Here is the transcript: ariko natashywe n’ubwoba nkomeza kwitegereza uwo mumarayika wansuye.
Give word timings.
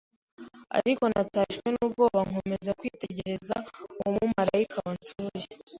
ariko 0.77 1.03
natashywe 1.11 1.67
n’ubwoba 1.73 2.19
nkomeza 2.27 2.71
kwitegereza 2.79 3.55
uwo 3.97 4.09
mumarayika 4.15 4.77
wansuye. 4.85 5.45